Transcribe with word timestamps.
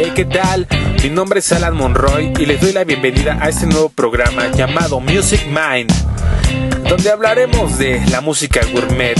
Hey, 0.00 0.12
¿qué 0.14 0.26
tal? 0.26 0.68
Mi 1.02 1.10
nombre 1.10 1.40
es 1.40 1.50
Alan 1.50 1.74
Monroy 1.74 2.32
y 2.38 2.46
les 2.46 2.60
doy 2.60 2.72
la 2.72 2.84
bienvenida 2.84 3.36
a 3.40 3.48
este 3.48 3.66
nuevo 3.66 3.88
programa 3.88 4.46
llamado 4.52 5.00
Music 5.00 5.44
Mind, 5.46 5.90
donde 6.88 7.10
hablaremos 7.10 7.78
de 7.78 8.00
la 8.12 8.20
música 8.20 8.60
gourmet 8.72 9.18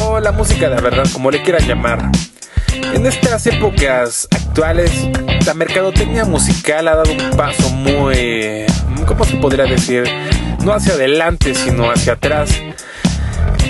o 0.00 0.20
la 0.20 0.32
música 0.32 0.70
de 0.70 0.80
verdad, 0.80 1.04
como 1.12 1.30
le 1.30 1.42
quieran 1.42 1.68
llamar. 1.68 2.10
En 2.94 3.04
estas 3.04 3.46
épocas 3.46 4.26
actuales, 4.30 4.90
la 5.44 5.52
mercadotecnia 5.52 6.24
musical 6.24 6.88
ha 6.88 6.96
dado 6.96 7.12
un 7.12 7.36
paso 7.36 7.68
muy, 7.68 8.64
¿cómo 9.06 9.26
se 9.26 9.36
podría 9.36 9.66
decir? 9.66 10.04
No 10.64 10.72
hacia 10.72 10.94
adelante, 10.94 11.54
sino 11.54 11.90
hacia 11.90 12.14
atrás. 12.14 12.48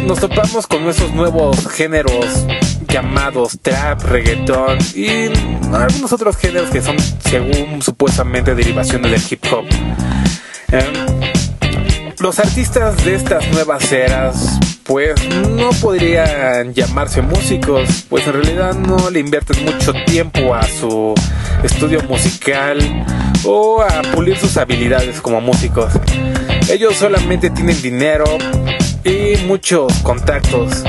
Nos 0.07 0.21
topamos 0.21 0.69
con 0.69 0.89
esos 0.89 1.12
nuevos 1.12 1.67
géneros 1.67 2.46
llamados 2.89 3.59
trap, 3.61 4.02
reggaeton 4.02 4.79
y 4.95 5.09
algunos 5.75 6.13
otros 6.13 6.36
géneros 6.36 6.71
que 6.71 6.81
son 6.82 6.96
según 6.99 7.82
supuestamente 7.82 8.54
derivaciones 8.54 9.11
del 9.11 9.22
hip 9.30 9.44
hop. 9.53 9.64
Em, 10.71 10.94
los 12.21 12.39
artistas 12.39 13.04
de 13.04 13.14
estas 13.14 13.46
nuevas 13.53 13.93
eras 13.93 14.58
pues 14.85 15.14
no 15.50 15.68
podrían 15.82 16.72
llamarse 16.72 17.21
músicos, 17.21 18.07
pues 18.08 18.27
en 18.27 18.32
realidad 18.32 18.75
no 18.75 19.11
le 19.11 19.21
invierten 19.21 19.63
mucho 19.64 19.93
tiempo 20.07 20.55
a 20.55 20.63
su 20.63 21.14
estudio 21.63 22.02
musical 22.05 22.79
o 23.44 23.82
a 23.82 24.00
pulir 24.14 24.39
sus 24.39 24.57
habilidades 24.57 25.21
como 25.21 25.43
músicos. 25.43 25.93
Ellos 26.71 26.96
solamente 26.96 27.50
tienen 27.50 27.80
dinero 27.82 28.25
y 29.05 29.36
muchos 29.46 29.93
contactos. 30.02 30.85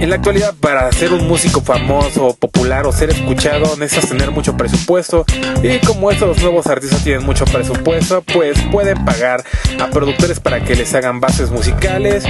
En 0.00 0.10
la 0.10 0.16
actualidad, 0.16 0.54
para 0.60 0.90
ser 0.92 1.12
un 1.12 1.26
músico 1.26 1.60
famoso, 1.60 2.34
popular 2.34 2.86
o 2.86 2.92
ser 2.92 3.10
escuchado, 3.10 3.76
necesitas 3.76 4.10
tener 4.10 4.30
mucho 4.30 4.56
presupuesto. 4.56 5.24
Y 5.62 5.84
como 5.84 6.12
estos 6.12 6.40
nuevos 6.40 6.68
artistas 6.68 7.02
tienen 7.02 7.26
mucho 7.26 7.44
presupuesto, 7.44 8.22
pues 8.22 8.56
pueden 8.70 9.04
pagar 9.04 9.44
a 9.80 9.90
productores 9.90 10.38
para 10.38 10.60
que 10.64 10.76
les 10.76 10.94
hagan 10.94 11.20
bases 11.20 11.50
musicales. 11.50 12.24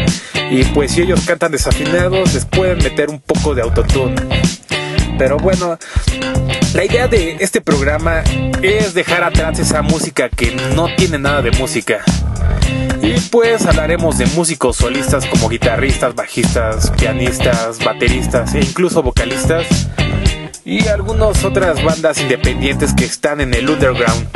Y 0.51 0.65
pues 0.65 0.93
si 0.93 1.03
ellos 1.03 1.21
cantan 1.27 1.53
desafinados, 1.53 2.33
les 2.33 2.47
pueden 2.47 2.79
meter 2.79 3.11
un 3.11 3.21
poco 3.21 3.55
de 3.55 3.61
autotune. 3.61 4.17
Pero 5.19 5.37
bueno, 5.37 5.77
la 6.75 6.85
idea 6.85 7.09
de 7.09 7.37
este 7.41 7.61
programa 7.61 8.23
es 8.63 8.95
dejar 8.95 9.25
atrás 9.25 9.59
esa 9.59 9.83
música 9.83 10.29
que 10.29 10.55
no 10.77 10.87
tiene 10.95 11.19
nada 11.19 11.43
de 11.43 11.51
música. 11.51 12.05
Y 13.03 13.19
pues 13.31 13.67
hablaremos 13.67 14.19
de 14.19 14.27
músicos 14.27 14.77
solistas 14.77 15.27
como 15.27 15.49
guitarristas, 15.49 16.15
bajistas, 16.15 16.93
pianistas, 16.93 17.85
bateristas 17.85 18.55
e 18.55 18.61
incluso 18.61 19.03
vocalistas. 19.03 19.67
Y 20.65 20.87
algunas 20.87 21.45
otras 21.45 21.83
bandas 21.83 22.21
independientes 22.21 22.95
que 22.95 23.05
están 23.05 23.41
en 23.41 23.55
el 23.55 23.69
underground. 23.69 24.29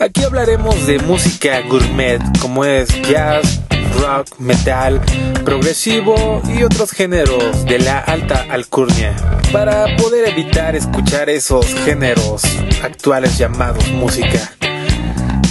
Aquí 0.00 0.24
hablaremos 0.24 0.86
de 0.86 0.98
música 1.00 1.60
gourmet 1.62 2.20
como 2.40 2.64
es 2.64 2.88
jazz, 3.02 3.60
rock, 3.94 4.38
metal, 4.38 5.00
progresivo 5.44 6.42
y 6.48 6.62
otros 6.62 6.90
géneros 6.92 7.64
de 7.64 7.78
la 7.78 7.98
alta 7.98 8.46
alcurnia. 8.50 9.14
Para 9.52 9.96
poder 9.96 10.28
evitar 10.28 10.76
escuchar 10.76 11.30
esos 11.30 11.66
géneros 11.84 12.42
actuales 12.82 13.38
llamados 13.38 13.88
música 13.88 14.52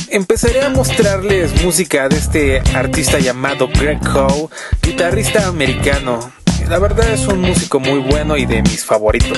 empezaré 0.10 0.64
a 0.64 0.70
mostrarles 0.70 1.64
música 1.64 2.10
de 2.10 2.18
este 2.18 2.60
artista 2.76 3.20
llamado 3.20 3.68
Greg 3.68 4.00
Howe, 4.08 4.50
guitarrista 4.82 5.48
americano. 5.48 6.32
La 6.70 6.80
verdad 6.80 7.12
es 7.12 7.28
un 7.28 7.40
músico 7.42 7.80
muy 7.80 8.00
bueno 8.00 8.36
y 8.38 8.46
de 8.46 8.62
mis 8.64 8.84
favoritos. 8.84 9.38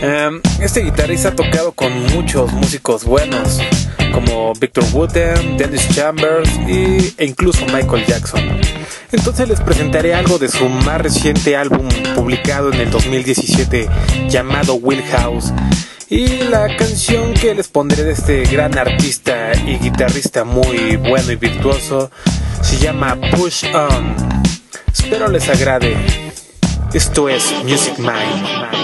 Em, 0.00 0.40
este 0.60 0.82
guitarrista 0.82 1.30
ha 1.30 1.34
tocado 1.34 1.72
con 1.72 1.92
muchos 2.14 2.52
músicos 2.52 3.04
buenos, 3.04 3.58
como 4.12 4.52
Victor 4.54 4.84
Wooten, 4.92 5.56
Dennis 5.56 5.88
Chambers 5.88 6.48
y, 6.68 7.14
e 7.18 7.24
incluso 7.24 7.66
Michael 7.66 8.06
Jackson. 8.06 8.60
Entonces 9.10 9.48
les 9.48 9.60
presentaré 9.60 10.14
algo 10.14 10.38
de 10.38 10.48
su 10.48 10.68
más 10.68 11.00
reciente 11.00 11.56
álbum 11.56 11.88
publicado 12.14 12.72
en 12.72 12.80
el 12.80 12.90
2017 12.90 13.88
llamado 14.28 14.74
Will 14.74 15.02
House 15.02 15.52
y 16.08 16.44
la 16.44 16.76
canción 16.76 17.34
que 17.34 17.54
les 17.54 17.66
pondré 17.66 18.04
de 18.04 18.12
este 18.12 18.44
gran 18.44 18.78
artista 18.78 19.52
y 19.66 19.78
guitarrista 19.78 20.44
muy 20.44 20.96
bueno 20.96 21.32
y 21.32 21.36
virtuoso 21.36 22.10
se 22.62 22.78
llama 22.78 23.18
Push 23.32 23.64
On. 23.74 24.14
Espero 24.92 25.28
les 25.28 25.48
agrade. 25.48 26.27
Esto 26.94 27.28
es 27.28 27.52
Music 27.64 27.98
Mind. 27.98 28.78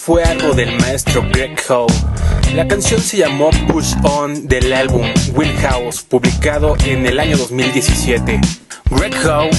Fue 0.00 0.24
algo 0.24 0.54
del 0.54 0.80
maestro 0.80 1.22
Greg 1.30 1.60
Howe. 1.68 1.86
La 2.54 2.66
canción 2.66 3.02
se 3.02 3.18
llamó 3.18 3.50
Push 3.68 3.96
On 4.02 4.48
del 4.48 4.72
álbum 4.72 5.06
House, 5.60 6.02
publicado 6.02 6.74
en 6.86 7.04
el 7.04 7.20
año 7.20 7.36
2017. 7.36 8.40
Greg 8.90 9.14
Howe 9.24 9.50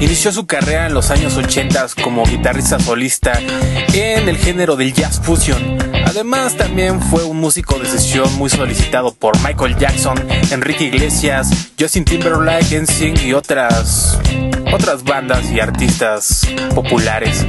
inició 0.00 0.32
su 0.32 0.46
carrera 0.46 0.86
en 0.86 0.94
los 0.94 1.10
años 1.10 1.36
80 1.36 1.86
como 2.02 2.24
guitarrista 2.24 2.78
solista 2.78 3.38
en 3.92 4.28
el 4.28 4.36
género 4.36 4.76
del 4.76 4.92
jazz 4.92 5.20
fusion. 5.20 5.78
Además 6.06 6.56
también 6.56 7.00
fue 7.00 7.24
un 7.24 7.38
músico 7.38 7.78
de 7.78 7.86
sesión 7.86 8.32
muy 8.36 8.50
solicitado 8.50 9.14
por 9.14 9.38
Michael 9.46 9.76
Jackson, 9.76 10.18
Enrique 10.50 10.84
Iglesias, 10.84 11.70
Justin 11.78 12.04
Timberlake, 12.04 12.80
NSYNC 12.80 13.22
y 13.22 13.32
otras 13.32 14.18
otras 14.72 15.02
bandas 15.04 15.50
y 15.50 15.60
artistas 15.60 16.46
populares 16.74 17.44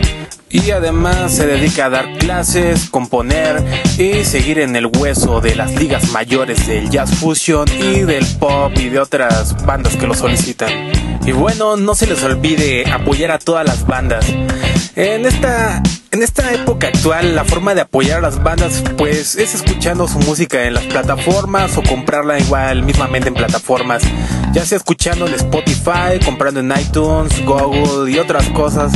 y 0.51 0.71
además 0.71 1.33
se 1.33 1.47
dedica 1.47 1.85
a 1.85 1.89
dar 1.89 2.17
clases, 2.17 2.89
componer 2.89 3.63
y 3.97 4.25
seguir 4.25 4.59
en 4.59 4.75
el 4.75 4.87
hueso 4.87 5.39
de 5.39 5.55
las 5.55 5.73
ligas 5.75 6.11
mayores 6.11 6.67
del 6.67 6.89
jazz 6.89 7.11
fusion 7.15 7.67
y 7.69 8.01
del 8.01 8.25
pop 8.37 8.73
y 8.75 8.89
de 8.89 8.99
otras 8.99 9.65
bandas 9.65 9.95
que 9.95 10.07
lo 10.07 10.13
solicitan. 10.13 10.69
Y 11.25 11.31
bueno, 11.31 11.77
no 11.77 11.95
se 11.95 12.07
les 12.07 12.23
olvide 12.23 12.89
apoyar 12.91 13.31
a 13.31 13.39
todas 13.39 13.65
las 13.65 13.85
bandas. 13.85 14.25
En 14.95 15.25
esta 15.25 15.81
en 16.11 16.21
esta 16.21 16.53
época 16.53 16.87
actual 16.87 17.35
la 17.35 17.45
forma 17.45 17.73
de 17.73 17.81
apoyar 17.81 18.17
a 18.17 18.21
las 18.21 18.43
bandas 18.43 18.83
pues 18.97 19.37
es 19.37 19.55
escuchando 19.55 20.09
su 20.09 20.19
música 20.19 20.65
en 20.65 20.73
las 20.73 20.83
plataformas 20.83 21.77
o 21.77 21.83
comprarla 21.83 22.37
igual 22.37 22.83
mismamente 22.83 23.29
en 23.29 23.33
plataformas, 23.33 24.03
ya 24.51 24.65
sea 24.65 24.77
escuchando 24.77 25.25
en 25.25 25.35
Spotify, 25.35 26.19
comprando 26.25 26.59
en 26.59 26.73
iTunes, 26.77 27.45
Google 27.45 28.11
y 28.11 28.19
otras 28.19 28.49
cosas. 28.49 28.91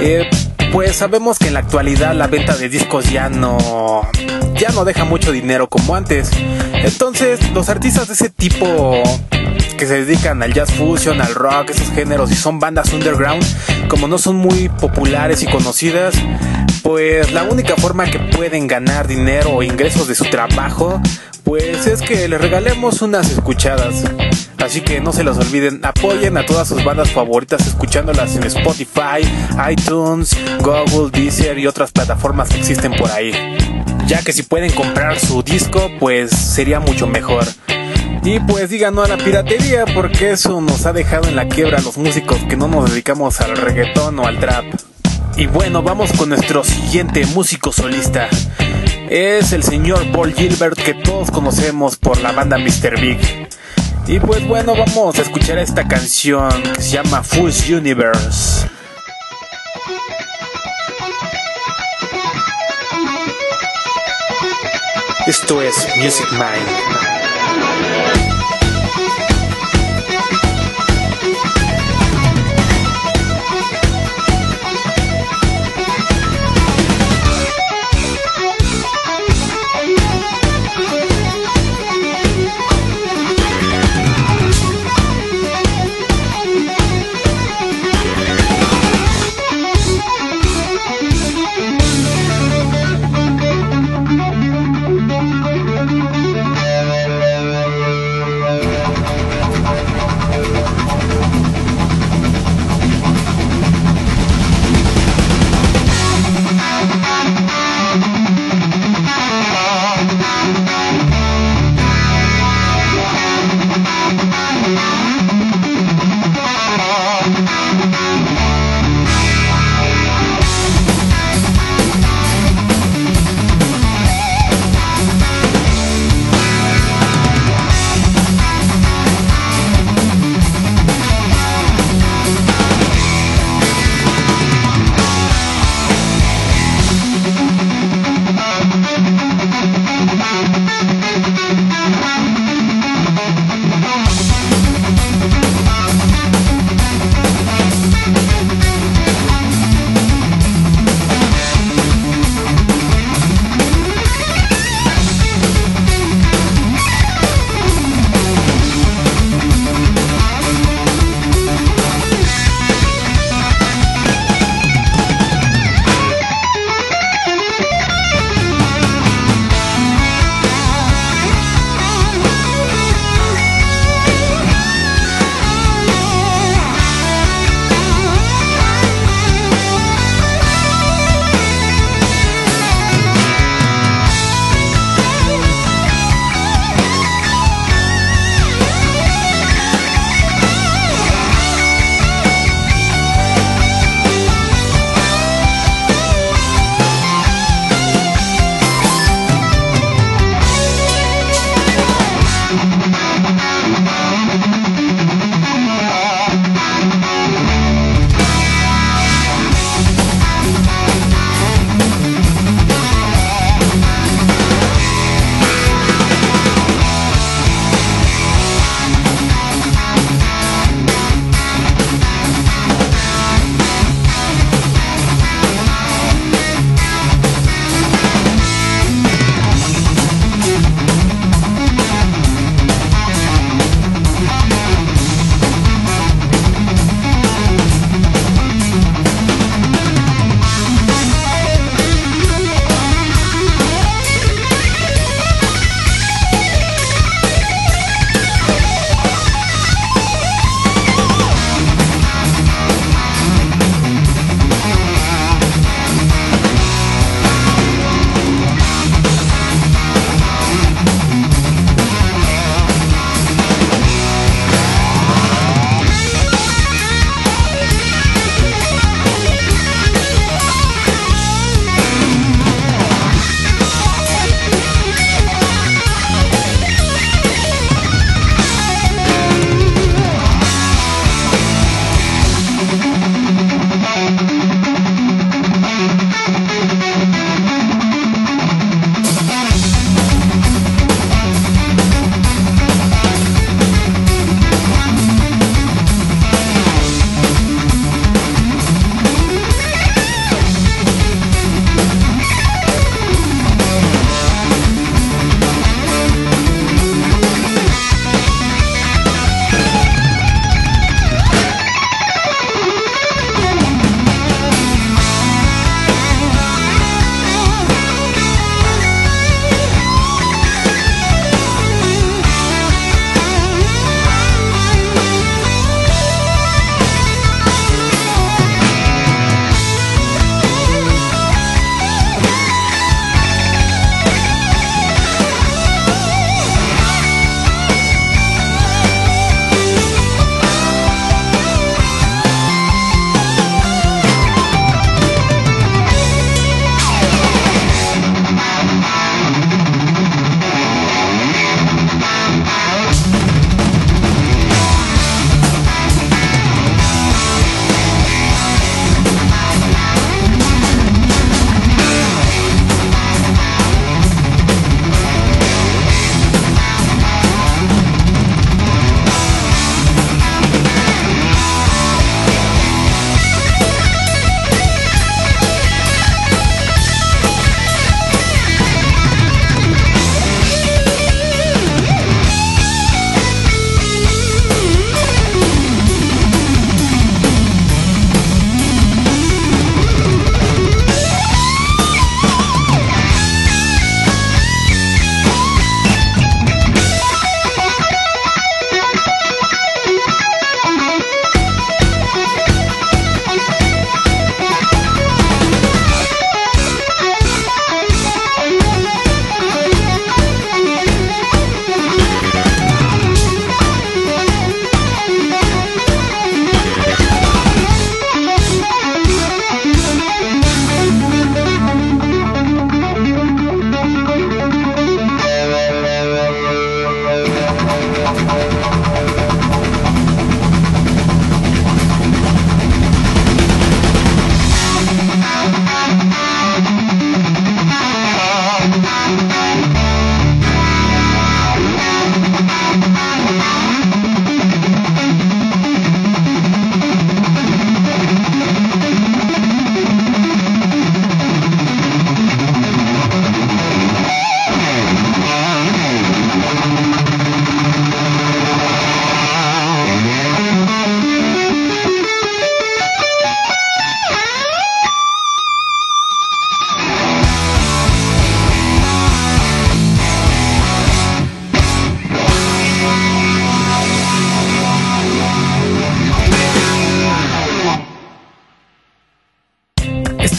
Eh, 0.00 0.30
pues 0.72 0.96
sabemos 0.96 1.38
que 1.38 1.48
en 1.48 1.54
la 1.54 1.60
actualidad 1.60 2.14
la 2.14 2.26
venta 2.26 2.56
de 2.56 2.68
discos 2.70 3.10
ya 3.10 3.28
no 3.28 4.08
ya 4.54 4.70
no 4.70 4.84
deja 4.84 5.04
mucho 5.04 5.32
dinero 5.32 5.68
como 5.68 5.94
antes. 5.94 6.30
Entonces, 6.72 7.50
los 7.52 7.68
artistas 7.68 8.08
de 8.08 8.14
ese 8.14 8.30
tipo 8.30 9.02
que 9.80 9.86
se 9.86 10.04
dedican 10.04 10.42
al 10.42 10.52
jazz 10.52 10.70
fusion, 10.72 11.22
al 11.22 11.34
rock, 11.34 11.70
esos 11.70 11.88
géneros 11.92 12.30
y 12.30 12.34
son 12.34 12.60
bandas 12.60 12.92
underground, 12.92 13.42
como 13.88 14.08
no 14.08 14.18
son 14.18 14.36
muy 14.36 14.68
populares 14.68 15.42
y 15.42 15.46
conocidas, 15.46 16.14
pues 16.82 17.32
la 17.32 17.44
única 17.44 17.76
forma 17.76 18.04
que 18.04 18.18
pueden 18.18 18.66
ganar 18.66 19.08
dinero 19.08 19.52
o 19.52 19.62
ingresos 19.62 20.06
de 20.06 20.14
su 20.14 20.26
trabajo, 20.26 21.00
pues 21.44 21.86
es 21.86 22.02
que 22.02 22.28
les 22.28 22.38
regalemos 22.38 23.00
unas 23.00 23.30
escuchadas. 23.30 24.04
Así 24.58 24.82
que 24.82 25.00
no 25.00 25.14
se 25.14 25.24
los 25.24 25.38
olviden, 25.38 25.80
apoyen 25.82 26.36
a 26.36 26.44
todas 26.44 26.68
sus 26.68 26.84
bandas 26.84 27.10
favoritas 27.10 27.66
escuchándolas 27.66 28.36
en 28.36 28.44
Spotify, 28.44 29.26
iTunes, 29.70 30.36
Google, 30.58 31.10
Deezer 31.10 31.58
y 31.58 31.66
otras 31.66 31.90
plataformas 31.90 32.50
que 32.50 32.58
existen 32.58 32.92
por 32.92 33.10
ahí. 33.10 33.32
Ya 34.06 34.20
que 34.22 34.34
si 34.34 34.42
pueden 34.42 34.72
comprar 34.72 35.18
su 35.18 35.42
disco, 35.42 35.90
pues 35.98 36.32
sería 36.32 36.80
mucho 36.80 37.06
mejor. 37.06 37.46
Y 38.22 38.38
pues 38.40 38.68
digan 38.68 38.94
no 38.94 39.02
a 39.02 39.08
la 39.08 39.16
piratería 39.16 39.84
porque 39.94 40.32
eso 40.32 40.60
nos 40.60 40.86
ha 40.86 40.92
dejado 40.92 41.28
en 41.28 41.36
la 41.36 41.48
quiebra 41.48 41.78
a 41.78 41.82
los 41.82 41.96
músicos 41.96 42.38
que 42.48 42.56
no 42.56 42.68
nos 42.68 42.90
dedicamos 42.90 43.40
al 43.40 43.56
reggaetón 43.56 44.18
o 44.18 44.26
al 44.26 44.38
trap. 44.38 44.64
Y 45.36 45.46
bueno, 45.46 45.82
vamos 45.82 46.12
con 46.12 46.28
nuestro 46.28 46.62
siguiente 46.62 47.24
músico 47.26 47.72
solista. 47.72 48.28
Es 49.08 49.52
el 49.52 49.62
señor 49.62 50.10
Paul 50.12 50.34
Gilbert 50.34 50.78
que 50.78 50.94
todos 50.94 51.30
conocemos 51.30 51.96
por 51.96 52.20
la 52.20 52.32
banda 52.32 52.58
Mr. 52.58 53.00
Big. 53.00 53.48
Y 54.06 54.20
pues 54.20 54.46
bueno, 54.46 54.74
vamos 54.76 55.18
a 55.18 55.22
escuchar 55.22 55.58
esta 55.58 55.88
canción 55.88 56.50
que 56.74 56.82
se 56.82 56.90
llama 56.90 57.22
Fool's 57.22 57.68
Universe. 57.68 58.68
Esto 65.26 65.62
es 65.62 65.86
Music 65.96 66.26
Mind. 66.32 66.99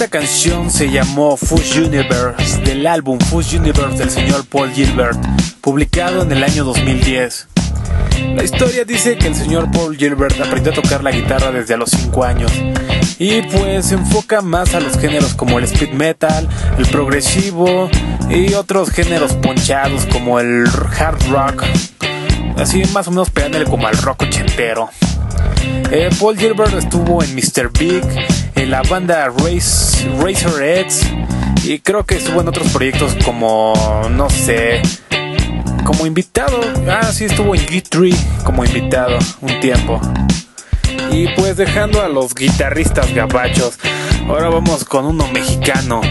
Esta 0.02 0.18
canción 0.18 0.72
se 0.72 0.90
llamó 0.90 1.38
Fuzz 1.38 1.78
Universe 1.78 2.60
del 2.64 2.88
álbum 2.88 3.20
Fuzz 3.20 3.54
Universe 3.54 4.00
del 4.00 4.10
señor 4.10 4.48
Paul 4.48 4.72
Gilbert, 4.72 5.20
publicado 5.62 6.24
en 6.24 6.32
el 6.32 6.44
año 6.44 6.64
2010. 6.64 7.48
La 8.34 8.44
historia 8.44 8.84
dice 8.84 9.16
que 9.20 9.28
el 9.28 9.36
señor 9.36 9.70
Paul 9.70 9.96
Gilbert 9.96 10.42
aprendió 10.42 10.72
a 10.72 10.76
tocar 10.76 11.04
la 11.04 11.12
guitarra 11.12 11.52
desde 11.52 11.78
los 11.78 11.92
5 11.92 12.24
años 12.24 12.52
y 13.20 13.44
pues 13.44 13.86
se 13.86 13.94
enfoca 13.94 14.42
más 14.42 14.74
a 14.74 14.80
los 14.80 14.98
géneros 14.98 15.36
como 15.36 15.60
el 15.60 15.66
speed 15.66 15.94
metal, 15.94 16.50
el 16.80 16.88
progresivo 16.88 17.88
y 18.28 18.56
otros 18.56 18.90
géneros 18.90 19.34
ponchados 19.34 20.08
como 20.08 20.40
el 20.40 20.68
hard 20.98 21.30
rock, 21.30 21.64
así 22.58 22.82
más 22.92 23.08
o 23.08 23.12
menos 23.12 23.30
pegándole 23.30 23.66
como 23.66 23.86
al 23.86 23.96
rock 24.00 24.24
ochentero. 24.24 24.90
Eh, 25.92 26.10
Paul 26.20 26.38
Gilbert 26.38 26.74
estuvo 26.74 27.22
en 27.24 27.36
Mr. 27.36 27.72
Big, 27.78 28.04
en 28.56 28.72
la 28.72 28.82
banda 28.84 29.28
Race, 29.28 30.08
Razor 30.20 30.64
X 30.64 31.06
y 31.64 31.80
creo 31.80 32.06
que 32.06 32.16
estuvo 32.16 32.42
en 32.42 32.48
otros 32.48 32.70
proyectos 32.70 33.16
como, 33.24 33.74
no 34.10 34.30
sé, 34.30 34.82
como 35.84 36.08
invitado. 36.08 36.60
Ah, 36.90 37.12
sí, 37.12 37.26
estuvo 37.26 37.54
en 37.54 37.62
G3 37.66 38.16
como 38.44 38.66
invitado 38.66 39.20
un 39.42 39.60
tiempo. 39.60 40.02
Y 41.12 41.28
pues 41.36 41.58
dejando 41.58 42.02
a 42.02 42.08
los 42.08 42.34
guitarristas 42.34 43.14
gabachos, 43.14 43.78
ahora 44.28 44.50
vamos 44.50 44.86
con 44.86 45.06
uno 45.06 45.28
mexicano. 45.28 46.02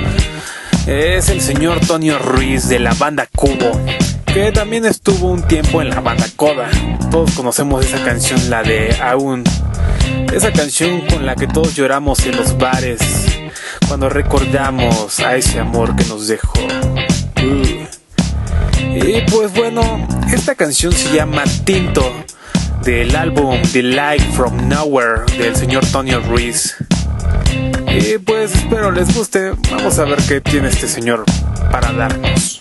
Es 0.86 1.28
el 1.30 1.40
señor 1.40 1.80
Tonio 1.80 2.18
Ruiz 2.18 2.68
de 2.68 2.78
la 2.78 2.94
banda 2.94 3.26
Cubo, 3.34 3.80
que 4.32 4.52
también 4.52 4.84
estuvo 4.84 5.28
un 5.28 5.42
tiempo 5.42 5.82
en 5.82 5.90
la 5.90 6.00
banda 6.00 6.26
Coda. 6.36 6.68
Todos 7.10 7.32
conocemos 7.32 7.84
esa 7.84 8.04
canción, 8.04 8.48
la 8.48 8.62
de 8.62 8.96
Aún. 9.02 9.42
Esa 10.32 10.52
canción 10.52 11.00
con 11.08 11.26
la 11.26 11.34
que 11.34 11.46
todos 11.46 11.74
lloramos 11.74 12.24
en 12.26 12.36
los 12.36 12.56
bares 12.56 13.00
cuando 13.88 14.08
recordamos 14.08 15.18
a 15.20 15.36
ese 15.36 15.58
amor 15.58 15.96
que 15.96 16.04
nos 16.04 16.28
dejó. 16.28 16.60
Uh. 17.42 17.86
Y 18.94 19.20
pues 19.30 19.52
bueno, 19.54 20.06
esta 20.32 20.54
canción 20.54 20.92
se 20.92 21.14
llama 21.14 21.42
Tinto 21.64 22.12
del 22.84 23.16
álbum 23.16 23.60
The 23.72 23.82
Light 23.82 24.22
from 24.32 24.68
Nowhere 24.68 25.22
del 25.38 25.56
señor 25.56 25.84
Tonio 25.86 26.20
Ruiz. 26.20 26.76
Y 27.88 28.18
pues 28.18 28.54
espero 28.54 28.92
les 28.92 29.12
guste. 29.14 29.52
Vamos 29.70 29.98
a 29.98 30.04
ver 30.04 30.18
qué 30.28 30.40
tiene 30.40 30.68
este 30.68 30.86
señor 30.86 31.24
para 31.70 31.92
darnos. 31.92 32.60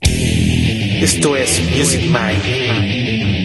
Esto 0.00 1.36
es 1.36 1.60
Music 1.74 2.02
Mind. 2.02 3.37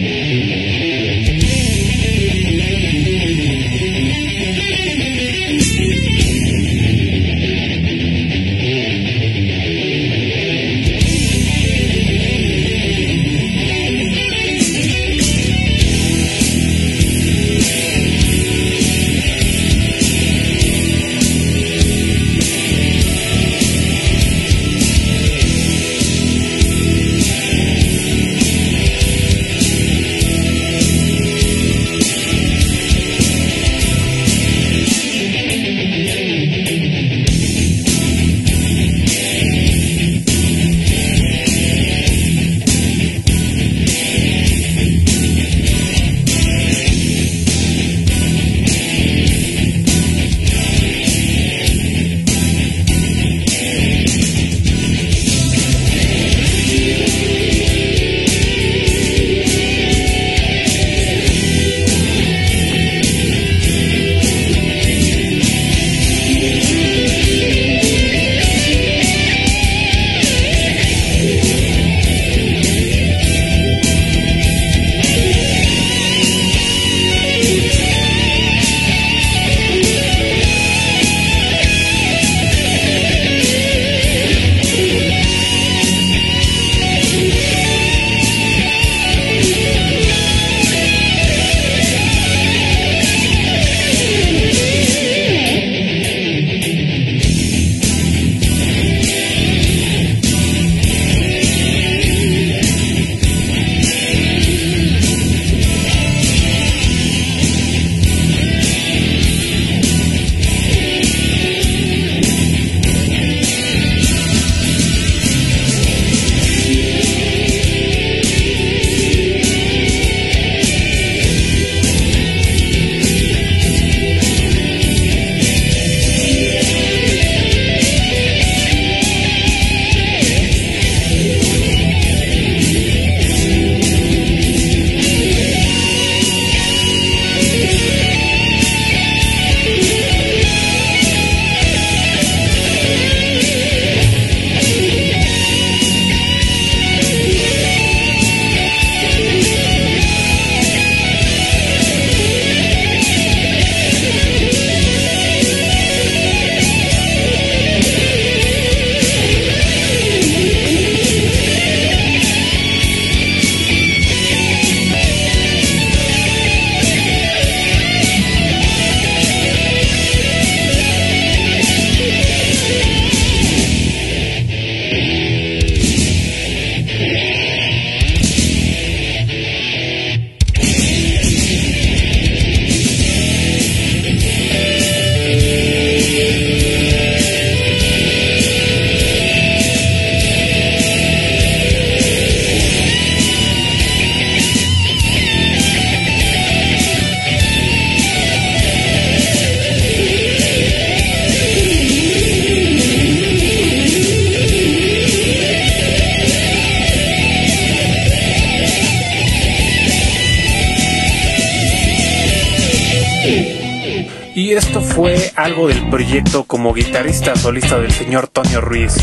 Algo 215.44 215.68
del 215.68 215.90
proyecto 215.90 216.44
como 216.44 216.72
guitarrista 216.72 217.36
solista 217.36 217.78
del 217.78 217.92
señor 217.92 218.28
Tonio 218.28 218.62
Ruiz. 218.62 218.96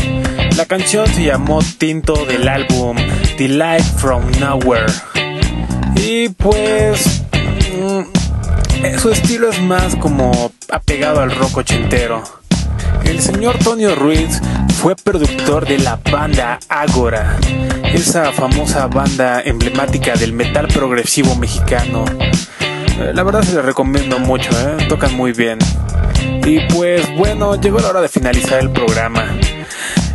La 0.56 0.66
canción 0.66 1.06
se 1.06 1.22
llamó 1.22 1.60
Tinto 1.78 2.26
del 2.26 2.48
álbum 2.48 2.96
The 3.36 3.48
Light 3.48 3.84
from 3.84 4.24
Nowhere. 4.40 4.92
Y 5.94 6.30
pues 6.30 7.22
mm, 7.78 8.98
su 8.98 9.10
estilo 9.10 9.50
es 9.50 9.62
más 9.62 9.94
como 9.94 10.50
apegado 10.68 11.20
al 11.20 11.30
rock 11.30 11.58
ochentero. 11.58 12.24
El 13.04 13.20
señor 13.20 13.56
Tonio 13.58 13.94
Ruiz 13.94 14.40
fue 14.80 14.96
productor 14.96 15.68
de 15.68 15.78
la 15.78 16.00
banda 16.10 16.58
Ágora, 16.68 17.38
esa 17.84 18.32
famosa 18.32 18.88
banda 18.88 19.40
emblemática 19.42 20.14
del 20.14 20.32
metal 20.32 20.66
progresivo 20.66 21.36
mexicano. 21.36 22.04
Eh, 22.98 23.12
la 23.14 23.22
verdad 23.22 23.42
se 23.42 23.54
les 23.54 23.64
recomiendo 23.64 24.18
mucho, 24.18 24.50
¿eh? 24.50 24.88
tocan 24.88 25.14
muy 25.14 25.30
bien. 25.32 25.60
Y 26.44 26.60
pues 26.72 27.14
bueno, 27.16 27.60
llegó 27.60 27.78
la 27.78 27.88
hora 27.88 28.00
de 28.00 28.08
finalizar 28.08 28.60
el 28.60 28.70
programa. 28.70 29.26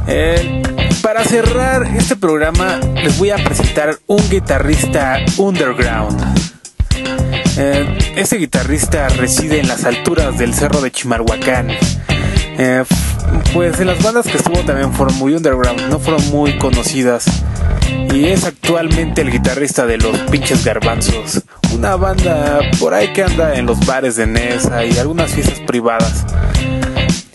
Eh, 0.07 0.61
para 1.01 1.23
cerrar 1.23 1.87
este 1.95 2.15
programa 2.15 2.79
les 3.03 3.17
voy 3.17 3.29
a 3.31 3.37
presentar 3.37 3.97
un 4.07 4.29
guitarrista 4.29 5.19
underground. 5.37 6.21
este 8.15 8.37
guitarrista 8.37 9.09
reside 9.09 9.59
en 9.59 9.67
las 9.67 9.83
alturas 9.85 10.37
del 10.37 10.53
cerro 10.53 10.81
de 10.81 10.91
Chimalhuacán. 10.91 11.69
Pues 13.53 13.79
en 13.79 13.87
las 13.87 14.01
bandas 14.03 14.27
que 14.27 14.37
estuvo 14.37 14.59
también 14.59 14.93
fueron 14.93 15.15
muy 15.17 15.33
underground, 15.33 15.89
no 15.89 15.99
fueron 15.99 16.25
muy 16.29 16.57
conocidas 16.57 17.25
y 18.13 18.25
es 18.25 18.45
actualmente 18.45 19.21
el 19.21 19.31
guitarrista 19.31 19.85
de 19.85 19.97
los 19.97 20.17
pinches 20.31 20.63
garbanzos, 20.63 21.41
una 21.73 21.95
banda 21.95 22.59
por 22.79 22.93
ahí 22.93 23.13
que 23.13 23.23
anda 23.23 23.55
en 23.55 23.65
los 23.65 23.85
bares 23.85 24.15
de 24.15 24.27
Nesa 24.27 24.85
y 24.85 24.97
algunas 24.97 25.31
fiestas 25.31 25.59
privadas. 25.61 26.25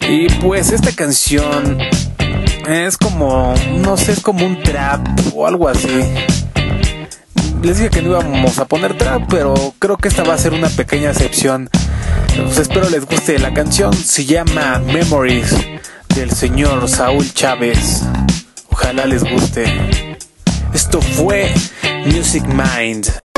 Y 0.09 0.29
pues 0.41 0.73
esta 0.73 0.93
canción 0.93 1.79
es 2.69 2.97
como, 2.97 3.55
no 3.79 3.97
sé, 3.97 4.13
es 4.13 4.21
como 4.21 4.45
un 4.45 4.63
trap 4.63 5.07
o 5.35 5.47
algo 5.47 5.69
así. 5.69 5.89
Les 7.63 7.79
dije 7.79 7.91
que 7.91 8.03
no 8.03 8.11
íbamos 8.11 8.59
a 8.59 8.65
poner 8.65 8.97
trap, 8.99 9.23
pero 9.29 9.75
creo 9.79 9.97
que 9.97 10.09
esta 10.09 10.25
va 10.25 10.35
a 10.35 10.39
ser 10.39 10.53
una 10.53 10.69
pequeña 10.69 11.11
excepción. 11.11 11.71
Pues 12.37 12.59
espero 12.59 12.89
les 12.91 13.07
guste 13.07 13.39
la 13.39 13.55
canción, 13.55 13.93
se 13.95 14.25
llama 14.25 14.81
Memories 14.81 15.72
del 16.15 16.31
señor 16.31 16.89
Saúl 16.89 17.33
Chávez. 17.33 18.03
Ojalá 18.71 19.07
les 19.07 19.23
guste. 19.25 19.65
Esto 20.75 21.01
fue 21.01 21.53
Music 22.07 22.45
Mind. 22.47 23.32